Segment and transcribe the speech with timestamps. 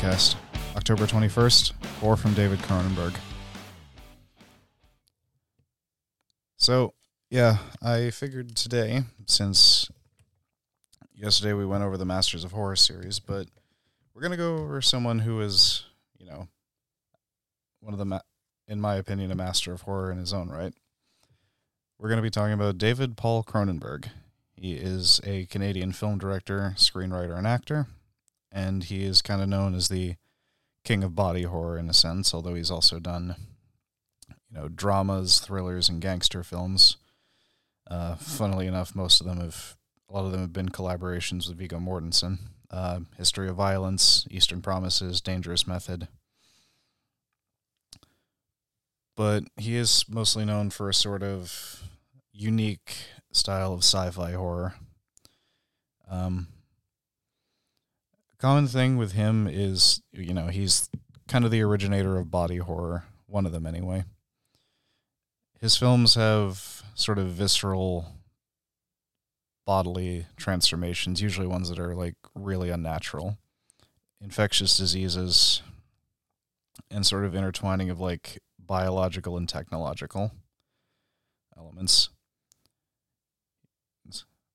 [0.00, 0.36] Podcast,
[0.76, 1.72] October 21st,
[2.02, 3.14] or from David Cronenberg.
[6.56, 6.94] So,
[7.28, 9.90] yeah, I figured today, since
[11.14, 13.48] yesterday we went over the Masters of Horror series, but
[14.14, 15.84] we're going to go over someone who is,
[16.18, 16.48] you know,
[17.80, 18.20] one of the, ma-
[18.66, 20.72] in my opinion, a master of horror in his own right.
[21.98, 24.08] We're going to be talking about David Paul Cronenberg.
[24.54, 27.86] He is a Canadian film director, screenwriter, and actor,
[28.52, 30.16] and he is kind of known as the
[30.84, 33.36] king of body horror in a sense, although he's also done,
[34.28, 36.96] you know, dramas, thrillers, and gangster films.
[37.88, 39.76] Uh, funnily enough, most of them have,
[40.08, 42.38] a lot of them have been collaborations with Viggo Mortensen.
[42.70, 46.06] Uh, History of Violence, Eastern Promises, Dangerous Method.
[49.16, 51.82] But he is mostly known for a sort of
[52.32, 52.94] unique
[53.32, 54.74] style of sci-fi horror.
[56.08, 56.46] Um,
[58.40, 60.88] common thing with him is, you know, he's
[61.28, 64.04] kind of the originator of body horror, one of them anyway.
[65.60, 68.14] His films have sort of visceral
[69.66, 73.36] bodily transformations, usually ones that are like really unnatural,
[74.20, 75.62] infectious diseases,
[76.90, 80.32] and sort of intertwining of like biological and technological
[81.56, 82.08] elements.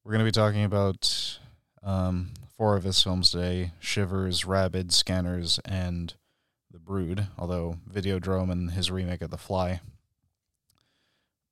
[0.04, 1.40] We're going to be talking about
[1.86, 6.14] um, four of his films today Shivers, Rabid, Scanners, and
[6.72, 9.80] The Brood, although Videodrome and his remake of The Fly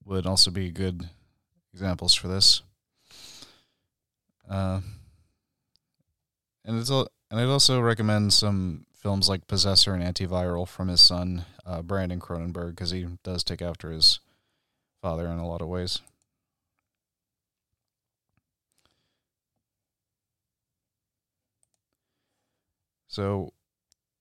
[0.04, 1.10] would also be good
[1.74, 2.62] examples for this.
[4.50, 4.82] Uh,
[6.66, 11.46] and it's and I'd also recommend some films like Possessor and Antiviral from his son
[11.66, 14.20] uh, Brandon Cronenberg because he does take after his
[15.02, 16.02] father in a lot of ways.
[23.14, 23.54] So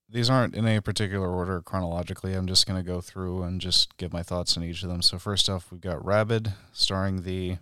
[0.07, 2.35] these aren't in a particular order chronologically.
[2.35, 5.01] I'm just going to go through and just give my thoughts on each of them.
[5.01, 7.57] So first off, we've got Rabid, starring the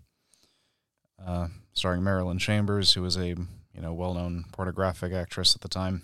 [1.25, 6.02] uh, starring Marilyn Chambers, who was a you know well-known pornographic actress at the time.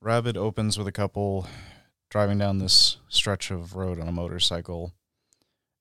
[0.00, 1.46] Rabid opens with a couple
[2.08, 4.92] driving down this stretch of road on a motorcycle.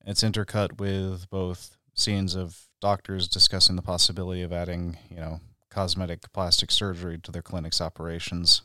[0.06, 5.40] It's intercut with both scenes of doctors discussing the possibility of adding, you know,
[5.80, 8.64] cosmetic plastic surgery to their clinic's operations.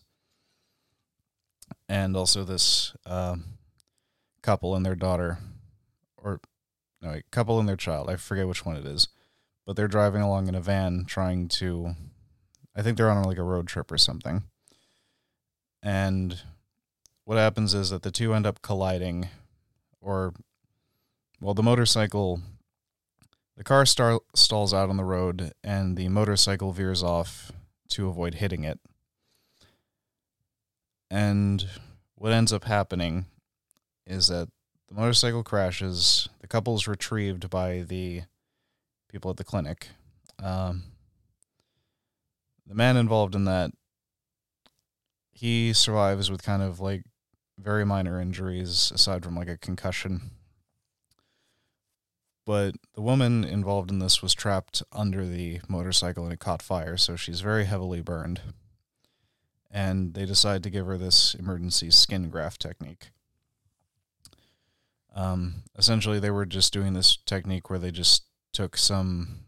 [1.89, 3.37] And also this uh,
[4.43, 5.39] couple and their daughter,
[6.17, 6.41] or
[7.01, 8.11] no, a couple and their child.
[8.11, 9.07] I forget which one it is,
[9.65, 11.95] but they're driving along in a van trying to.
[12.75, 14.43] I think they're on like a road trip or something.
[15.85, 16.43] And
[17.25, 19.29] what happens is that the two end up colliding,
[20.01, 20.35] or,
[21.41, 22.43] well, the motorcycle
[23.57, 27.53] the car star- stalls out on the road, and the motorcycle veers off
[27.91, 28.81] to avoid hitting it.
[31.11, 31.67] And
[32.17, 33.27] what ends up happening
[34.07, 34.49] is that
[34.89, 38.23] the motorcycle crashes, the couple is retrieved by the
[39.09, 39.89] people at the clinic.
[40.43, 40.85] Um,
[42.67, 43.71] the man involved in that,
[45.31, 47.05] he survives with kind of like
[47.59, 50.31] very minor injuries aside from like a concussion
[52.45, 56.97] but the woman involved in this was trapped under the motorcycle and it caught fire,
[56.97, 58.41] so she's very heavily burned.
[59.71, 63.11] And they decide to give her this emergency skin graft technique.
[65.15, 69.45] Um, essentially, they were just doing this technique where they just took some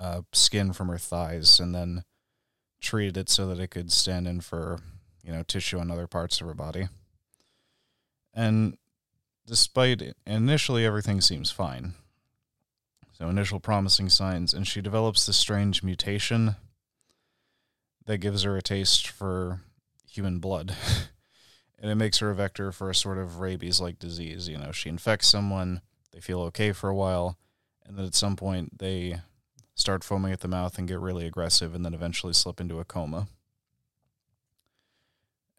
[0.00, 2.04] uh, skin from her thighs and then
[2.80, 4.80] treated it so that it could stand in for,
[5.22, 6.88] you know, tissue on other parts of her body.
[8.34, 8.76] And
[9.46, 11.94] despite initially everything seems fine,
[13.28, 16.56] initial promising signs, and she develops this strange mutation
[18.06, 19.60] that gives her a taste for
[20.06, 20.74] human blood.
[21.78, 24.48] and it makes her a vector for a sort of rabies like disease.
[24.48, 25.82] You know, she infects someone,
[26.12, 27.38] they feel okay for a while,
[27.84, 29.20] and then at some point they
[29.74, 32.84] start foaming at the mouth and get really aggressive and then eventually slip into a
[32.84, 33.26] coma.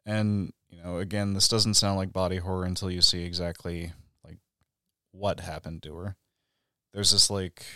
[0.06, 3.92] And, you know, again, this doesn't sound like body horror until you see exactly
[4.24, 4.38] like
[5.12, 6.16] what happened to her
[6.94, 7.66] there's this like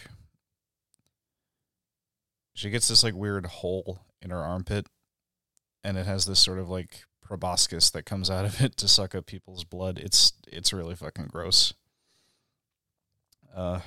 [2.55, 4.87] she gets this like weird hole in her armpit
[5.85, 9.15] and it has this sort of like proboscis that comes out of it to suck
[9.15, 9.99] up people's blood.
[9.99, 11.75] It's it's really fucking gross.
[13.55, 13.81] Uh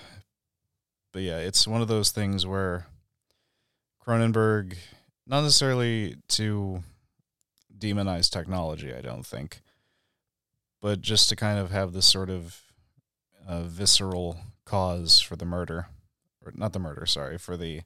[1.14, 2.88] but yeah, it's one of those things where
[4.06, 4.76] Cronenberg
[5.28, 6.84] not necessarily to
[7.78, 9.62] demonize technology, I don't think,
[10.82, 12.62] but just to kind of have this sort of
[13.48, 15.88] uh, visceral cause for the murder,
[16.46, 17.82] or not the murder, sorry, for the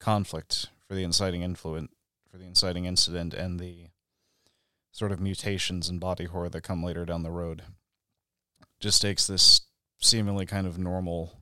[0.00, 1.90] conflict, for the inciting influence,
[2.30, 3.88] for the inciting incident and the
[4.92, 7.62] sort of mutations and body horror that come later down the road.
[8.80, 9.62] Just takes this
[9.98, 11.32] seemingly kind of normal,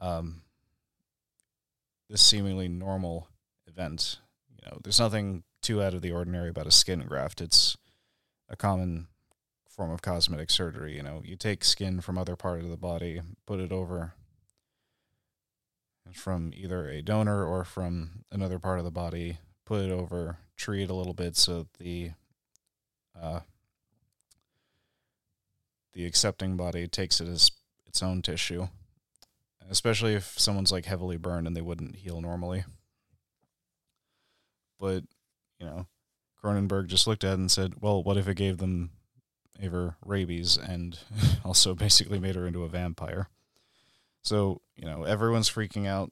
[0.00, 0.42] um,
[2.08, 3.28] this seemingly normal
[3.66, 4.18] event.
[4.50, 7.40] You know, there's nothing too out of the ordinary about a skin graft.
[7.40, 7.76] It's
[8.48, 9.08] a common
[9.74, 10.96] form of cosmetic surgery.
[10.96, 14.14] You know, you take skin from other part of the body, put it over
[16.12, 20.84] from either a donor or from another part of the body, put it over, treat
[20.84, 22.12] it a little bit so the
[23.20, 23.40] uh,
[25.92, 27.50] the accepting body takes it as
[27.86, 28.68] its own tissue,
[29.70, 32.64] especially if someone's like heavily burned and they wouldn't heal normally.
[34.78, 35.04] But
[35.58, 35.86] you know,
[36.42, 38.90] Cronenberg just looked at it and said, "Well, what if it gave them
[39.60, 40.98] ever rabies and
[41.44, 43.28] also basically made her into a vampire?"
[44.22, 46.10] So you know, everyone's freaking out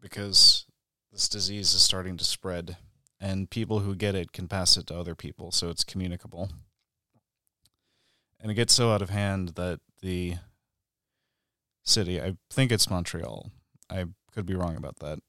[0.00, 0.66] because
[1.12, 2.76] this disease is starting to spread,
[3.20, 6.50] and people who get it can pass it to other people, so it's communicable.
[8.40, 10.34] And it gets so out of hand that the
[11.82, 13.50] city, I think it's Montreal.
[13.88, 15.20] I could be wrong about that.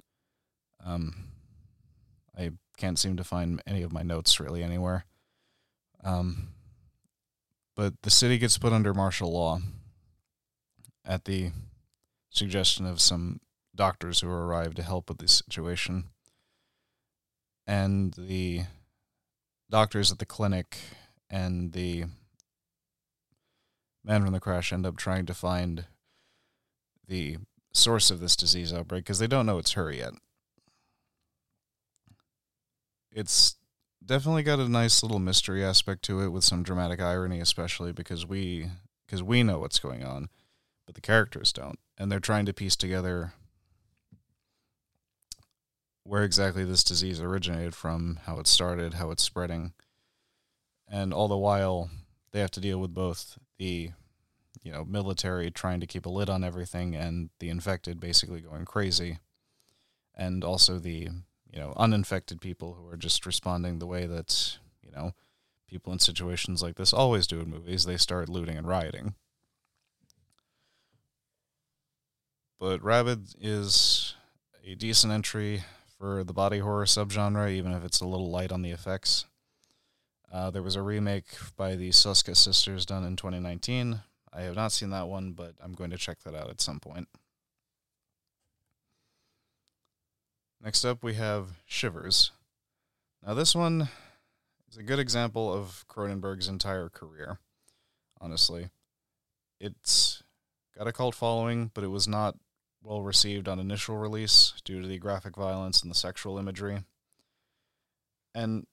[0.83, 1.29] Um,
[2.37, 5.05] I can't seem to find any of my notes really anywhere.
[6.03, 6.49] Um,
[7.75, 9.59] but the city gets put under martial law
[11.03, 11.51] at the
[12.29, 13.39] suggestion of some
[13.75, 16.05] doctors who arrived to help with the situation.
[17.67, 18.63] And the
[19.69, 20.77] doctors at the clinic
[21.29, 22.05] and the
[24.03, 25.85] man from the crash end up trying to find
[27.07, 27.37] the
[27.73, 30.13] source of this disease outbreak because they don't know it's her yet
[33.15, 33.55] it's
[34.05, 38.25] definitely got a nice little mystery aspect to it with some dramatic irony, especially because
[38.25, 38.69] we
[39.05, 40.29] because we know what's going on,
[40.85, 43.33] but the characters don't, and they're trying to piece together
[46.03, 49.73] where exactly this disease originated from, how it started, how it's spreading,
[50.87, 51.89] and all the while
[52.31, 53.91] they have to deal with both the
[54.63, 58.65] you know military trying to keep a lid on everything and the infected basically going
[58.65, 59.19] crazy
[60.13, 61.09] and also the
[61.55, 65.13] you know, uninfected people who are just responding the way that, you know,
[65.69, 67.85] people in situations like this always do in movies.
[67.85, 69.15] They start looting and rioting.
[72.59, 74.15] But Rabid is
[74.65, 75.63] a decent entry
[75.97, 79.25] for the body horror subgenre, even if it's a little light on the effects.
[80.31, 84.01] Uh, there was a remake by the Soska sisters done in 2019.
[84.33, 86.81] I have not seen that one, but I'm going to check that out at some
[86.81, 87.07] point.
[90.65, 92.31] Next up, we have Shivers.
[93.23, 93.87] Now, this one
[94.67, 97.37] is a good example of Cronenberg's entire career,
[98.19, 98.69] honestly.
[99.59, 100.23] It's
[100.75, 102.37] got a cult following, but it was not
[102.81, 106.79] well received on initial release due to the graphic violence and the sexual imagery.
[108.33, 108.65] And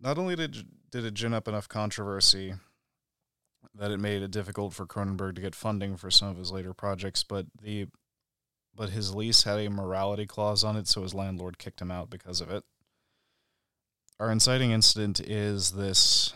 [0.00, 0.58] not only did,
[0.92, 2.54] did it gin up enough controversy
[3.74, 6.72] that it made it difficult for Cronenberg to get funding for some of his later
[6.72, 7.88] projects, but the
[8.78, 12.08] but his lease had a morality clause on it, so his landlord kicked him out
[12.08, 12.62] because of it.
[14.20, 16.32] Our inciting incident is this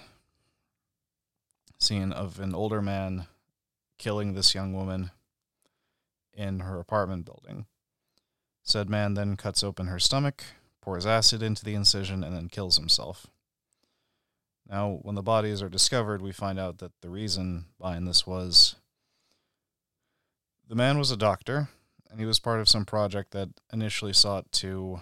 [1.78, 3.26] scene of an older man
[3.96, 5.12] killing this young woman
[6.34, 7.66] in her apartment building.
[8.64, 10.42] Said man then cuts open her stomach,
[10.80, 13.28] pours acid into the incision, and then kills himself.
[14.68, 18.74] Now, when the bodies are discovered, we find out that the reason behind this was
[20.68, 21.68] the man was a doctor
[22.12, 25.00] and he was part of some project that initially sought to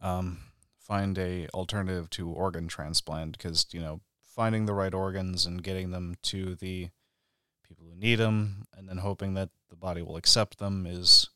[0.00, 0.38] um,
[0.78, 4.00] find a alternative to organ transplant because you know
[4.34, 6.88] finding the right organs and getting them to the
[7.68, 11.28] people who need them and then hoping that the body will accept them is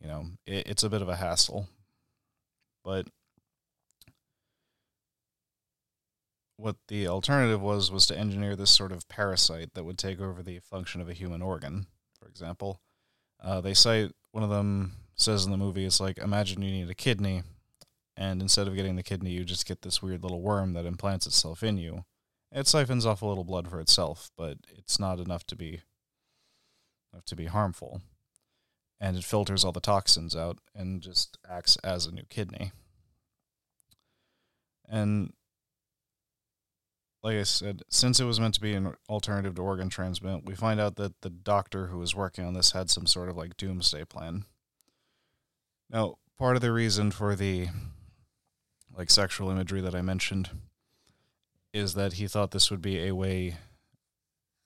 [0.00, 1.68] you know it, it's a bit of a hassle.
[2.82, 3.08] But
[6.56, 10.42] what the alternative was was to engineer this sort of parasite that would take over
[10.42, 11.86] the function of a human organ
[12.18, 12.80] for example
[13.42, 16.90] uh, they cite one of them says in the movie, it's like imagine you need
[16.90, 17.42] a kidney,
[18.16, 21.26] and instead of getting the kidney, you just get this weird little worm that implants
[21.26, 22.04] itself in you.
[22.50, 25.80] It siphons off a little blood for itself, but it's not enough to be
[27.12, 28.02] enough to be harmful,
[29.00, 32.72] and it filters all the toxins out and just acts as a new kidney.
[34.88, 35.32] And
[37.24, 40.54] like I said, since it was meant to be an alternative to organ transplant, we
[40.54, 43.56] find out that the doctor who was working on this had some sort of like
[43.56, 44.44] doomsday plan.
[45.88, 47.68] Now, part of the reason for the
[48.94, 50.50] like sexual imagery that I mentioned
[51.72, 53.56] is that he thought this would be a way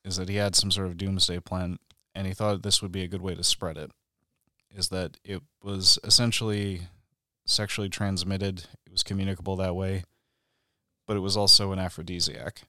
[0.05, 1.79] is that he had some sort of doomsday plan
[2.13, 3.93] and he thought this would be a good way to spread it
[4.77, 6.89] is that it was essentially
[7.47, 8.65] sexually transmitted.
[8.85, 10.03] It was communicable that way,
[11.09, 12.63] but it was also an aphrodisiac.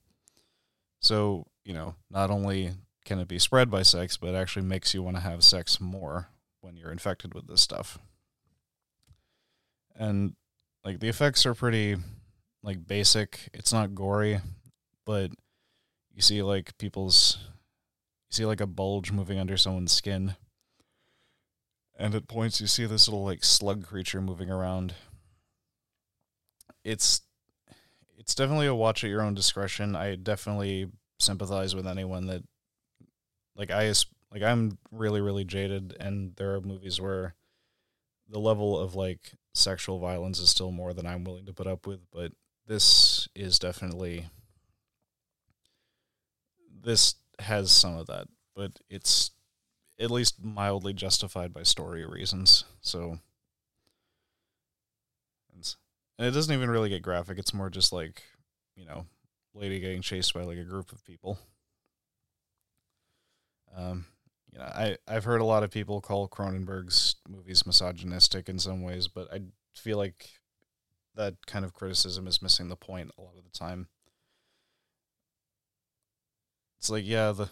[1.01, 2.71] So, you know, not only
[3.05, 5.81] can it be spread by sex, but it actually makes you want to have sex
[5.81, 6.29] more
[6.61, 7.99] when you're infected with this stuff.
[9.93, 10.35] And
[10.85, 11.97] like the effects are pretty
[12.63, 13.49] like basic.
[13.53, 14.39] It's not gory,
[15.05, 15.31] but
[16.13, 17.37] you see like people's
[18.29, 20.37] you see like a bulge moving under someone's skin.
[21.97, 24.95] And at points you see this little like slug creature moving around.
[26.85, 27.21] It's
[28.19, 29.95] it's definitely a watch at your own discretion.
[29.95, 32.43] I definitely sympathize with anyone that
[33.55, 33.91] like I
[34.31, 37.33] like I'm really really jaded and there are movies where
[38.27, 41.87] the level of like sexual violence is still more than I'm willing to put up
[41.87, 42.31] with, but
[42.67, 44.27] this is definitely
[46.81, 49.31] this has some of that, but it's
[49.99, 52.65] at least mildly justified by story reasons.
[52.81, 53.19] So
[56.19, 57.39] and it doesn't even really get graphic.
[57.39, 58.21] It's more just like,
[58.75, 59.05] you know,
[59.53, 61.39] lady getting chased by like a group of people.
[63.75, 64.05] Um,
[64.51, 68.83] you know, I I've heard a lot of people call Cronenberg's movies misogynistic in some
[68.83, 70.29] ways, but I feel like
[71.15, 73.87] that kind of criticism is missing the point a lot of the time.
[76.79, 77.49] It's like, yeah, the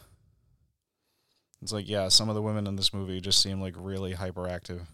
[1.61, 4.87] it's like, yeah, some of the women in this movie just seem like really hyperactive.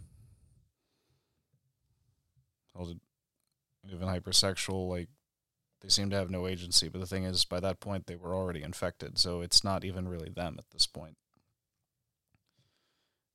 [3.91, 5.09] Even hypersexual, like
[5.81, 6.87] they seem to have no agency.
[6.87, 10.07] But the thing is, by that point, they were already infected, so it's not even
[10.07, 11.17] really them at this point.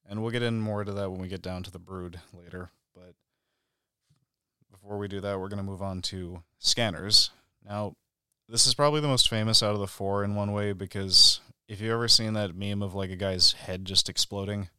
[0.08, 2.70] And we'll get in more to that when we get down to the brood later.
[2.94, 3.14] But
[4.70, 7.30] before we do that, we're going to move on to scanners.
[7.62, 7.94] Now,
[8.48, 11.82] this is probably the most famous out of the four in one way because if
[11.82, 14.70] you've ever seen that meme of like a guy's head just exploding,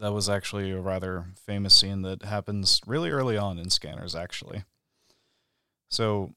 [0.00, 4.64] that was actually a rather famous scene that happens really early on in scanners, actually.
[5.90, 6.34] So,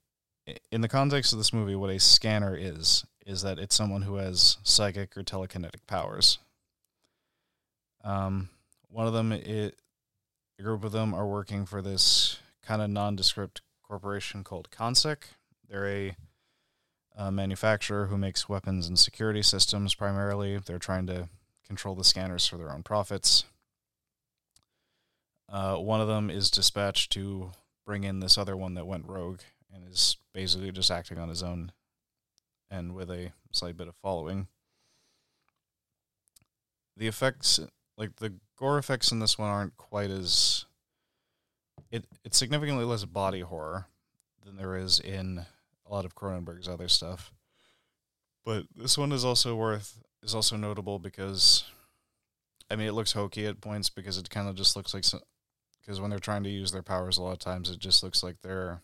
[0.71, 4.15] in the context of this movie, what a scanner is, is that it's someone who
[4.15, 6.39] has psychic or telekinetic powers.
[8.03, 8.49] Um,
[8.89, 9.79] one of them, it,
[10.59, 15.17] a group of them are working for this kind of nondescript corporation called Consec.
[15.69, 16.15] They're a,
[17.15, 20.57] a manufacturer who makes weapons and security systems primarily.
[20.57, 21.29] They're trying to
[21.65, 23.45] control the scanners for their own profits.
[25.51, 27.51] Uh, one of them is dispatched to
[27.85, 29.41] bring in this other one that went rogue
[29.73, 31.73] and is basically just acting on his own
[32.69, 34.47] and with a slight bit of following.
[36.95, 37.59] The effects
[37.97, 40.65] like the gore effects in this one aren't quite as
[41.91, 43.87] it it's significantly less body horror
[44.45, 45.45] than there is in
[45.85, 47.33] a lot of Cronenberg's other stuff.
[48.45, 51.65] But this one is also worth is also notable because
[52.69, 55.03] I mean it looks hokey at points because it kind of just looks like
[55.81, 58.23] because when they're trying to use their powers a lot of times it just looks
[58.23, 58.81] like they're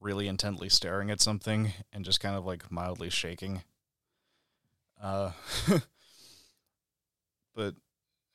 [0.00, 3.62] really intently staring at something and just kind of like mildly shaking.
[5.02, 5.32] Uh
[7.54, 7.74] but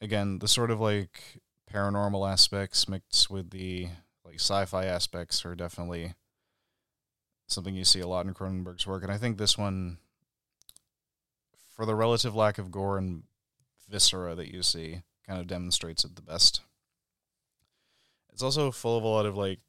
[0.01, 1.21] again, the sort of like
[1.71, 3.87] paranormal aspects mixed with the
[4.25, 6.13] like sci-fi aspects are definitely
[7.47, 9.97] something you see a lot in Cronenberg's work, and I think this one,
[11.75, 13.23] for the relative lack of gore and
[13.89, 16.61] viscera that you see, kind of demonstrates it the best.
[18.31, 19.59] It's also full of a lot of like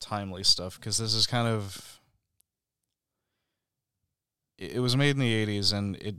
[0.00, 2.00] timely stuff because this is kind of
[4.58, 6.16] it was made in the 80s and it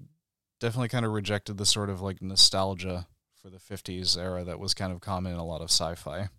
[0.60, 3.08] definitely kind of rejected the sort of like nostalgia
[3.42, 6.30] for the 50s era that was kind of common in a lot of sci-fi.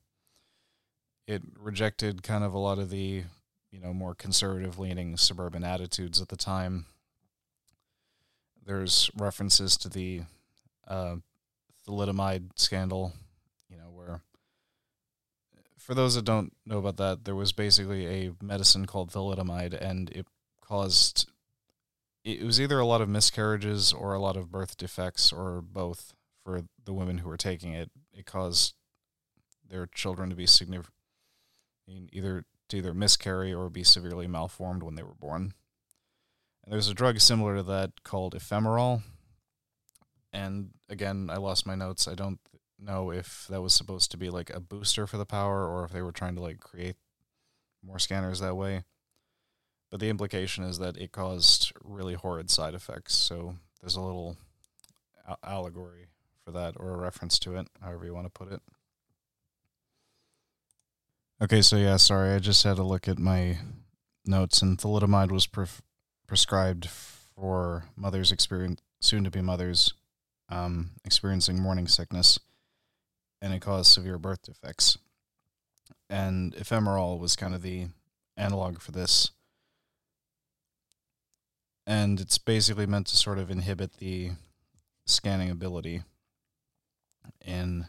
[1.26, 3.24] It rejected kind of a lot of the,
[3.70, 6.86] you know, more conservative leaning suburban attitudes at the time.
[8.64, 10.22] There's references to the
[10.88, 11.16] uh,
[11.86, 13.12] thalidomide scandal,
[15.80, 20.10] for those that don't know about that, there was basically a medicine called thalidomide and
[20.10, 20.26] it
[20.60, 21.28] caused
[22.22, 26.12] it was either a lot of miscarriages or a lot of birth defects or both
[26.44, 27.90] for the women who were taking it.
[28.12, 28.74] It caused
[29.66, 30.92] their children to be significant,
[32.12, 35.54] either to either miscarry or be severely malformed when they were born.
[36.62, 39.02] And there's a drug similar to that called ephemerol.
[40.32, 42.06] And again, I lost my notes.
[42.06, 42.38] I don't
[42.82, 45.92] know if that was supposed to be like a booster for the power or if
[45.92, 46.96] they were trying to like create
[47.84, 48.84] more scanners that way.
[49.90, 53.14] But the implication is that it caused really horrid side effects.
[53.14, 54.36] So there's a little
[55.44, 56.08] allegory
[56.44, 58.60] for that or a reference to it, however you want to put it.
[61.42, 63.58] Okay, so yeah, sorry, I just had a look at my
[64.26, 65.66] notes, and thalidomide was pre-
[66.26, 69.94] prescribed for mothers experience soon to be mothers
[70.50, 72.38] um, experiencing morning sickness.
[73.42, 74.98] And it caused severe birth defects.
[76.08, 77.86] And ephemerol was kind of the
[78.36, 79.30] analog for this.
[81.86, 84.32] And it's basically meant to sort of inhibit the
[85.06, 86.02] scanning ability
[87.44, 87.86] in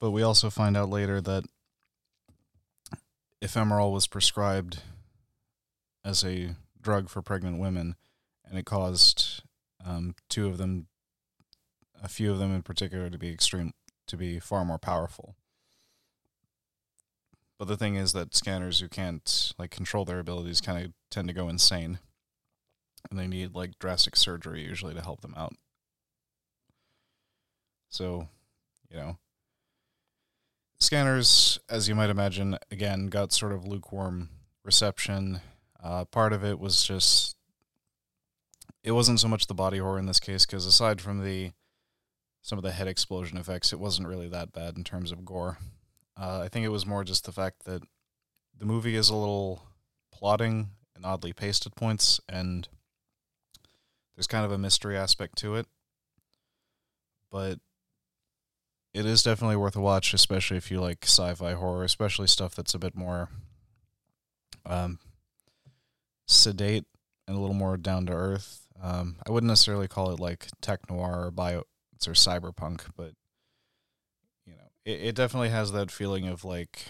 [0.00, 1.44] but we also find out later that
[3.42, 4.80] ephemerol was prescribed
[6.04, 7.96] as a drug for pregnant women,
[8.48, 9.42] and it caused
[9.84, 10.86] um, two of them,
[12.02, 13.72] a few of them in particular, to be extreme,
[14.08, 15.36] to be far more powerful.
[17.58, 21.28] But the thing is that scanners who can't like control their abilities kind of tend
[21.28, 21.98] to go insane,
[23.10, 25.54] and they need like drastic surgery usually to help them out.
[27.88, 28.28] So,
[28.90, 29.16] you know,
[30.78, 34.28] scanners, as you might imagine, again got sort of lukewarm
[34.64, 35.40] reception.
[35.82, 37.36] Uh, part of it was just
[38.84, 41.50] it wasn't so much the body horror in this case because aside from the
[42.42, 45.58] some of the head explosion effects, it wasn't really that bad in terms of gore.
[46.16, 47.82] Uh, I think it was more just the fact that
[48.56, 49.62] the movie is a little
[50.12, 52.68] plotting and oddly paced at points, and
[54.16, 55.66] there's kind of a mystery aspect to it.
[57.30, 57.60] But
[58.94, 62.74] it is definitely worth a watch, especially if you like sci-fi horror, especially stuff that's
[62.74, 63.28] a bit more
[64.66, 64.98] um,
[66.26, 66.84] sedate
[67.26, 68.66] and a little more down to earth.
[68.82, 71.64] Um, I wouldn't necessarily call it like tech noir or bio
[72.06, 73.12] or cyberpunk, but
[74.46, 76.86] you know, it, it definitely has that feeling of like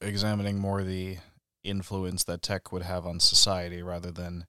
[0.00, 1.18] examining more the
[1.62, 4.46] influence that tech would have on society rather than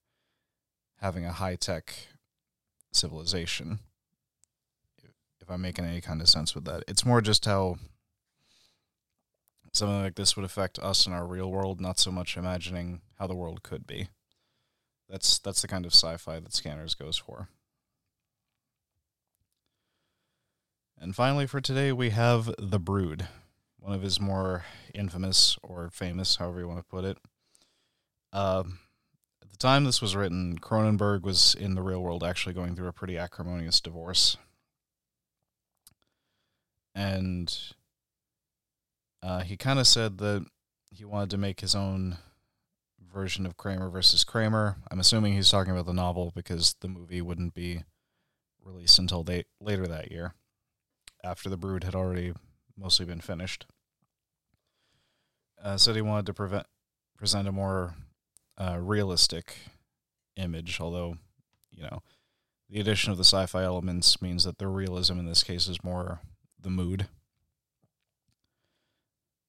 [1.00, 1.94] having a high tech
[2.92, 3.80] civilization.
[5.42, 6.84] If I'm making any kind of sense with that.
[6.88, 7.78] It's more just how
[9.74, 13.28] something like this would affect us in our real world, not so much imagining how
[13.28, 14.10] the world could be.
[15.10, 17.50] That's that's the kind of sci-fi that Scanners goes for.
[21.02, 23.28] And finally, for today, we have The Brood,
[23.80, 27.18] one of his more infamous or famous, however you want to put it.
[28.32, 28.64] Uh,
[29.42, 32.88] at the time this was written, Cronenberg was in the real world actually going through
[32.88, 34.38] a pretty acrimonious divorce
[36.96, 37.58] and
[39.24, 40.46] uh, he kind of said that
[40.90, 42.18] he wanted to make his own
[43.14, 44.78] version of Kramer versus Kramer.
[44.90, 47.84] I'm assuming he's talking about the novel because the movie wouldn't be
[48.64, 50.34] released until they, later that year,
[51.24, 52.34] after the Brood had already
[52.78, 53.66] mostly been finished.
[55.64, 56.66] Uh, said he wanted to prevent,
[57.18, 57.96] present a more
[58.58, 59.56] uh, realistic
[60.36, 61.18] image, although,
[61.72, 62.02] you know,
[62.70, 65.84] the addition of the sci fi elements means that the realism in this case is
[65.84, 66.22] more
[66.60, 67.08] the mood.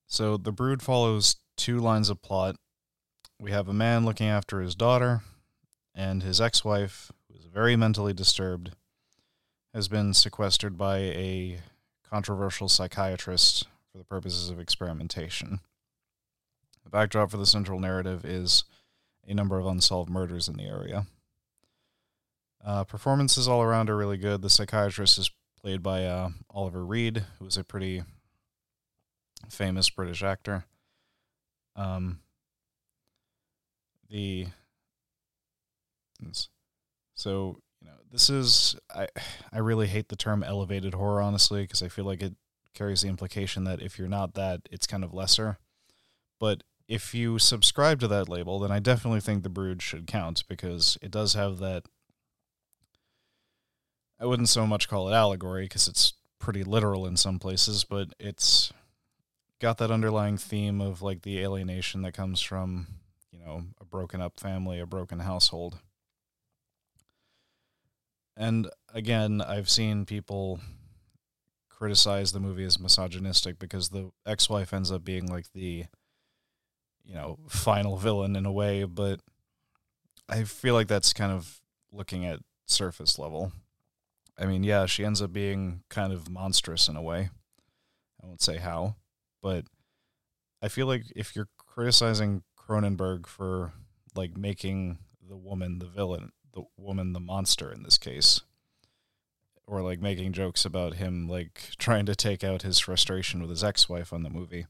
[0.07, 2.57] So the brood follows two lines of plot.
[3.41, 5.23] We have a man looking after his daughter,
[5.95, 8.73] and his ex wife, who is very mentally disturbed,
[9.75, 11.61] has been sequestered by a
[12.09, 15.61] controversial psychiatrist for the purposes of experimentation.
[16.85, 18.65] The backdrop for the central narrative is
[19.27, 21.07] a number of unsolved murders in the area.
[22.65, 24.43] Uh, performances all around are really good.
[24.43, 25.31] The psychiatrist is
[25.61, 28.03] played by uh, Oliver Reed, who is a pretty
[29.49, 30.65] famous British actor.
[31.75, 32.21] Um,
[34.11, 34.49] the
[37.15, 39.09] so you know this is I
[39.53, 42.35] I really hate the term elevated horror honestly because I feel like it
[42.75, 45.59] carries the implication that if you're not that it's kind of lesser.
[46.39, 50.45] But if you subscribe to that label, then I definitely think the Brood should count
[50.49, 51.85] because it does have that
[54.21, 58.13] I wouldn't so much call it allegory because it's pretty literal in some places, but
[58.21, 58.73] it's
[59.61, 62.87] got that underlying theme of like the alienation that comes from,
[63.33, 65.79] you know, a broken up family, a broken household.
[68.37, 70.61] And again, I've seen people
[71.69, 75.87] criticize the movie as misogynistic because the ex-wife ends up being like the
[77.05, 79.21] you know, final villain in a way, but
[80.29, 83.53] I feel like that's kind of looking at surface level.
[84.39, 87.31] I mean, yeah, she ends up being kind of monstrous in a way.
[88.23, 88.97] I won't say how,
[89.43, 89.65] but
[90.63, 93.73] I feel like if you're criticizing Cronenberg for
[94.15, 98.41] like making the woman the villain, the woman the monster in this case,
[99.67, 103.65] or like making jokes about him like trying to take out his frustration with his
[103.65, 104.67] ex-wife on the movie.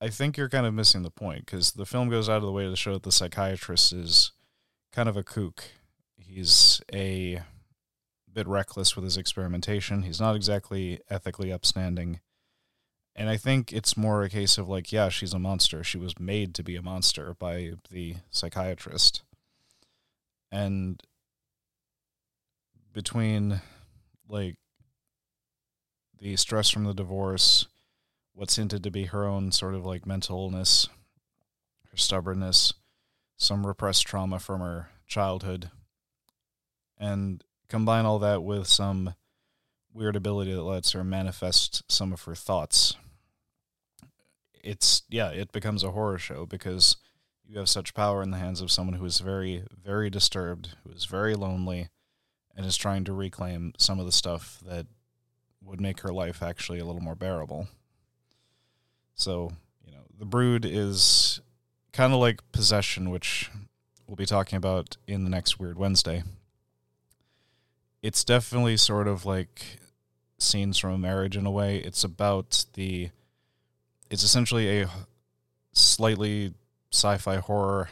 [0.00, 2.52] I think you're kind of missing the point because the film goes out of the
[2.52, 4.32] way to show that the psychiatrist is
[4.92, 5.64] kind of a kook.
[6.18, 7.40] He's a
[8.30, 10.02] bit reckless with his experimentation.
[10.02, 12.20] He's not exactly ethically upstanding.
[13.14, 15.82] And I think it's more a case of like, yeah, she's a monster.
[15.82, 19.22] She was made to be a monster by the psychiatrist.
[20.50, 21.02] And
[22.92, 23.60] between
[24.28, 24.56] like
[26.18, 27.66] the stress from the divorce,
[28.32, 30.88] what's hinted to be her own sort of like mental illness,
[31.90, 32.72] her stubbornness,
[33.36, 35.70] some repressed trauma from her childhood,
[36.98, 39.14] and combine all that with some
[39.92, 42.96] weird ability that lets her manifest some of her thoughts.
[44.54, 46.96] It's, yeah, it becomes a horror show because
[47.48, 50.92] you have such power in the hands of someone who is very, very disturbed, who
[50.92, 51.88] is very lonely,
[52.56, 54.86] and is trying to reclaim some of the stuff that
[55.62, 57.68] would make her life actually a little more bearable.
[59.14, 59.52] So,
[59.84, 61.40] you know, the brood is
[61.92, 63.50] kind of like possession, which
[64.06, 66.22] we'll be talking about in the next Weird Wednesday.
[68.02, 69.80] It's definitely sort of like
[70.38, 71.78] scenes from a marriage in a way.
[71.78, 73.10] It's about the.
[74.10, 74.90] It's essentially a
[75.72, 76.54] slightly
[76.92, 77.88] sci-fi horror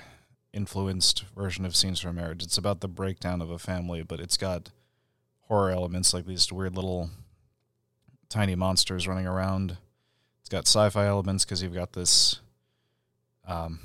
[0.52, 2.42] influenced version of scenes from marriage.
[2.42, 4.70] It's about the breakdown of a family, but it's got
[5.48, 7.10] horror elements like these weird little
[8.28, 9.76] tiny monsters running around.
[10.40, 12.40] It's got sci-fi elements because you've got this.
[13.46, 13.80] Um,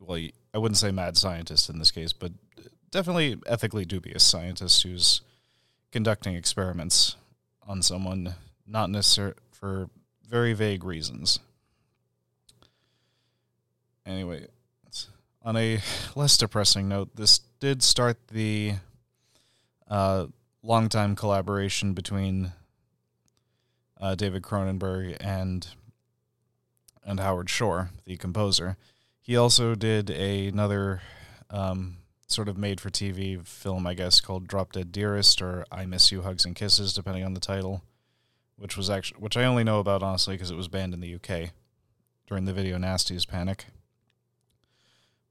[0.00, 0.18] well,
[0.52, 2.32] I wouldn't say mad scientist in this case, but
[2.90, 5.22] definitely ethically dubious scientist who's
[5.92, 7.16] conducting experiments
[7.66, 8.34] on someone,
[8.66, 9.88] not necessarily for
[10.28, 11.38] very vague reasons.
[14.04, 14.46] Anyway,
[15.44, 15.80] on a
[16.14, 18.74] less depressing note, this did start the
[19.88, 20.26] uh,
[20.62, 22.52] longtime collaboration between
[24.00, 25.66] uh, David Cronenberg and
[27.04, 28.76] and Howard Shore, the composer.
[29.20, 31.02] He also did a, another
[31.50, 31.96] um,
[32.28, 36.12] sort of made for TV film, I guess, called Drop Dead Dearest or I Miss
[36.12, 37.82] You Hugs and Kisses, depending on the title,
[38.56, 41.14] which was actually which I only know about honestly because it was banned in the
[41.16, 41.50] UK
[42.28, 43.66] during the Video Nasties panic.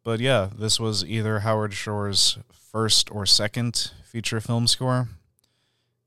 [0.04, 5.10] But yeah, this was either Howard Shore's first or second feature film score.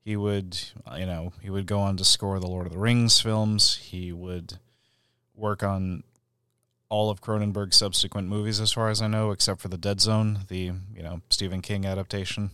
[0.05, 0.59] He would,
[0.99, 3.77] you know, he would go on to score the Lord of the Rings films.
[3.77, 4.59] He would
[5.35, 6.03] work on
[6.89, 10.41] all of Cronenberg's subsequent movies, as far as I know, except for the Dead Zone,
[10.49, 12.51] the you know Stephen King adaptation.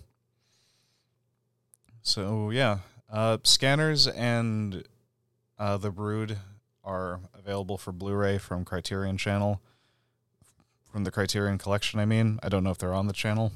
[2.03, 2.79] So yeah,
[3.13, 4.85] uh, Scanners and
[5.59, 6.39] uh, The Brood
[6.85, 9.61] are available for Blu-ray from Criterion Channel,
[10.91, 12.01] from the Criterion Collection.
[12.01, 13.53] I mean, I don't know if they're on the channel.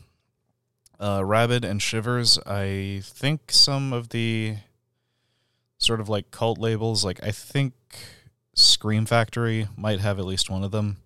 [1.00, 4.56] Uh, Rabid and Shivers, I think some of the
[5.78, 7.74] sort of like cult labels, like I think
[8.54, 10.98] Scream Factory might have at least one of them,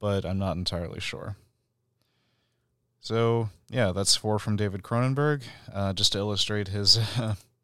[0.00, 1.36] but I'm not entirely sure.
[3.00, 6.98] So, yeah, that's four from David Cronenberg, uh, just to illustrate his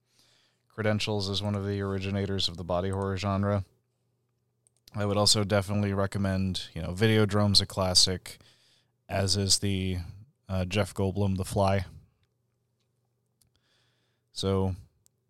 [0.69, 3.65] credentials as one of the originators of the body horror genre.
[4.97, 8.39] I would also definitely recommend, you know, Videodrome's a classic,
[9.09, 9.99] as is the
[10.49, 11.85] uh, Jeff Goldblum The Fly.
[14.33, 14.75] So,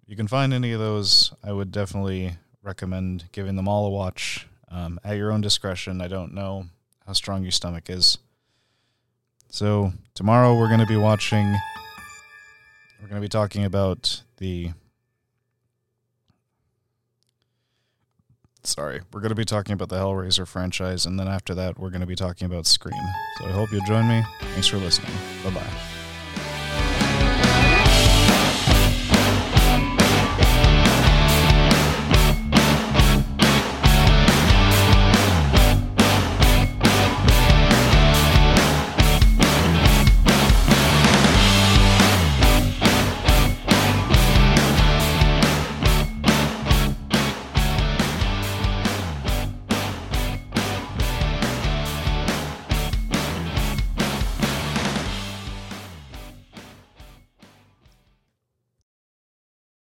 [0.06, 1.32] you can find any of those.
[1.42, 6.00] I would definitely recommend giving them all a watch um, at your own discretion.
[6.00, 6.66] I don't know
[7.06, 8.18] how strong your stomach is.
[9.50, 11.46] So, tomorrow we're going to be watching,
[13.00, 14.72] we're going to be talking about the.
[18.68, 21.88] Sorry, we're going to be talking about the Hellraiser franchise, and then after that, we're
[21.88, 23.00] going to be talking about Scream.
[23.38, 24.22] So I hope you'll join me.
[24.40, 25.12] Thanks for listening.
[25.42, 26.07] Bye bye.